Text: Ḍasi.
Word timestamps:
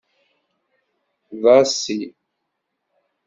Ḍasi. 1.41 2.01